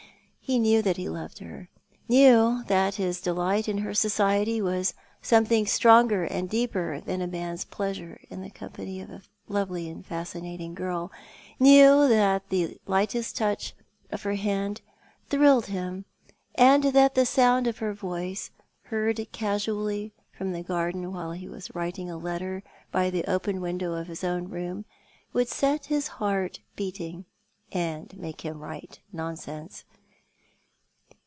He 0.43 0.59
knew 0.59 0.81
that 0.81 0.97
he 0.97 1.07
loved 1.07 1.39
her— 1.39 1.69
knew 2.09 2.65
that 2.67 2.95
his 2.95 3.21
delight 3.21 3.69
in 3.69 3.77
her 3.77 3.93
society 3.93 4.61
was 4.61 4.93
something 5.21 5.65
stronger 5.65 6.25
and 6.25 6.49
deeper 6.49 6.99
than 6.99 7.21
a 7.21 7.25
man's 7.27 7.63
pleasure 7.63 8.19
in 8.29 8.41
the 8.41 8.49
company 8.49 8.99
of 8.99 9.09
a 9.09 9.21
lovely 9.47 9.87
and 9.89 10.05
fascinating 10.05 10.73
girl— 10.73 11.09
knew 11.59 12.05
that 12.09 12.49
the 12.49 12.77
lightest 12.85 13.37
touch 13.37 13.73
of 14.11 14.23
her 14.23 14.33
hand 14.33 14.81
thrilled 15.29 15.67
him, 15.67 16.03
that 16.57 17.11
the 17.15 17.25
sound 17.25 17.65
of 17.65 17.77
her 17.77 17.93
voice, 17.93 18.51
heard 18.81 19.25
casually 19.31 20.11
from 20.33 20.51
the 20.51 20.63
garden 20.63 21.13
while 21.13 21.31
he 21.31 21.47
was 21.47 21.73
writing 21.73 22.09
a 22.11 22.17
letter 22.17 22.61
by 22.91 23.09
the 23.09 23.23
open 23.23 23.61
window 23.61 23.93
of 23.93 24.07
his 24.07 24.21
own 24.21 24.49
room, 24.49 24.83
would 25.31 25.47
set 25.47 25.85
his 25.85 26.09
heart 26.19 26.59
beating 26.75 27.23
and 27.71 28.17
make 28.17 28.41
him 28.41 28.59
write 28.59 28.99
nonsense. 29.13 29.85